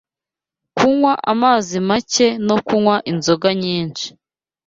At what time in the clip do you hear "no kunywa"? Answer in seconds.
2.47-2.95